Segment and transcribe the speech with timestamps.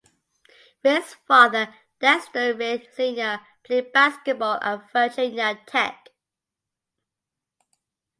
[0.83, 6.07] Reid's father, Dexter Reid Senior played basketball at Virginia Tech.